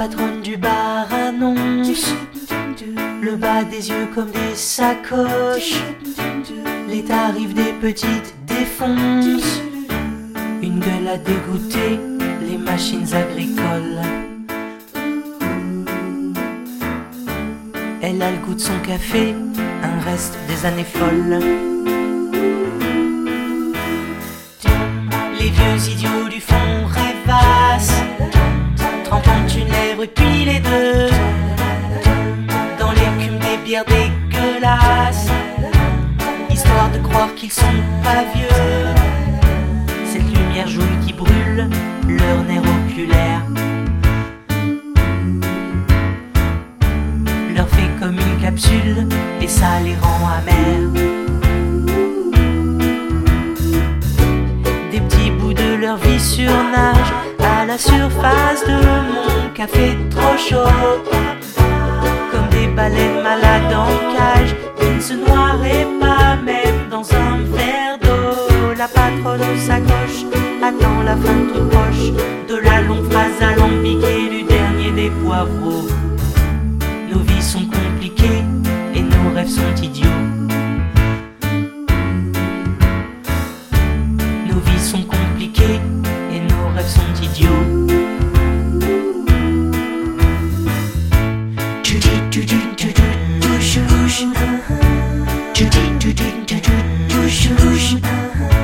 [0.00, 2.14] patronne du bar annonce
[3.20, 5.78] le bas des yeux comme des sacoches.
[6.88, 9.60] Les tarifs des petites défoncent.
[10.62, 12.00] Une gueule à dégoûter
[12.48, 14.00] les machines agricoles.
[18.00, 19.34] Elle a le goût de son café,
[19.82, 21.40] un reste des années folles.
[25.38, 28.02] Les vieux idiots du fond rêvassent,
[30.02, 31.10] et puis les deux,
[32.78, 35.28] dans l'écume des bières dégueulasses,
[36.48, 37.66] histoire de croire qu'ils sont
[38.02, 38.94] pas vieux.
[40.06, 41.68] Cette lumière jaune qui brûle
[42.08, 43.42] leur nerf oculaire.
[47.54, 49.06] Leur fait comme une capsule
[49.42, 51.04] et ça les rend amers.
[54.90, 59.29] Des petits bouts de leur vie surnagent à la surface de mon
[59.60, 61.02] café trop chaud.
[62.30, 67.98] Comme des baleines malades en cage, qui ne se noieraient pas même dans un verre
[68.00, 68.74] d'eau.
[68.78, 69.56] La patronne au
[97.90, 98.59] Nos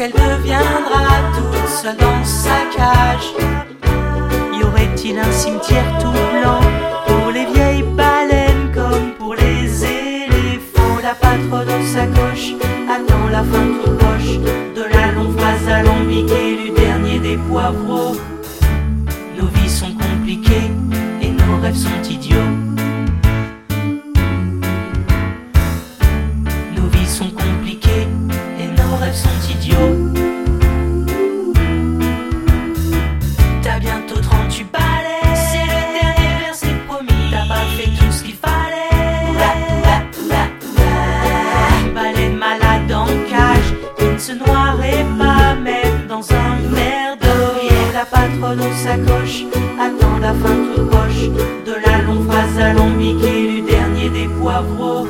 [0.00, 1.04] qu'elle deviendra
[1.36, 3.34] toute seule dans sa cage
[4.58, 6.60] Y aurait-il un cimetière tout blanc
[7.06, 10.96] pour les vieilles baleines comme pour les éléphants?
[11.02, 12.54] La patronne dans sa coche
[12.88, 14.38] attend la fin toute proche
[14.74, 18.16] de la longue phrase alambiquée du dernier des poivreaux.
[19.38, 20.70] Nos vies sont compliquées
[38.10, 38.90] tout ce qu'il fallait.
[41.84, 47.68] Une baleine malade en cage, qui ne se noirait pas même dans un verre d'eau.
[47.94, 49.44] La patronne au sacoche
[49.78, 51.28] attend la fin toute proche
[51.66, 55.06] de la longue phrase alambiquée du dernier des poivreaux.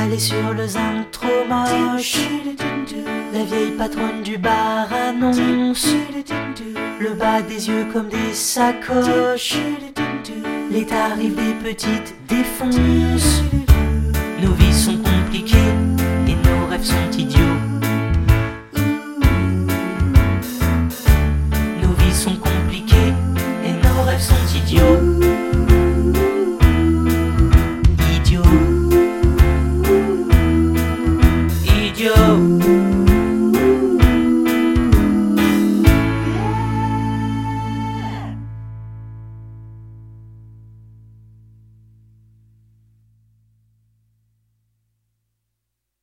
[0.00, 2.16] Affalée sur le zinc trop moche,
[3.34, 5.88] la vieille patronne du bar annonce
[6.98, 9.58] le bas des yeux comme des sacoches.
[10.70, 13.42] Les tarifs des petites défoncent.